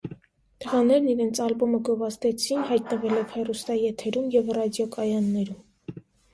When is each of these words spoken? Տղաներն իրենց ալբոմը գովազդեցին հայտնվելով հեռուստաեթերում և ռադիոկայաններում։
Տղաներն 0.63 1.09
իրենց 1.11 1.41
ալբոմը 1.47 1.81
գովազդեցին 1.91 2.65
հայտնվելով 2.71 3.37
հեռուստաեթերում 3.37 4.33
և 4.39 4.53
ռադիոկայաններում։ 4.61 6.05